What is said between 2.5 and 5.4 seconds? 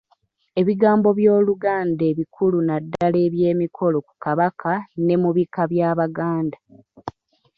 naddala eby'emikolo ku Kabaka ne mu